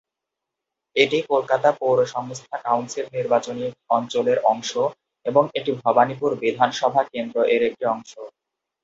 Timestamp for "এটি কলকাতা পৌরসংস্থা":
0.95-2.55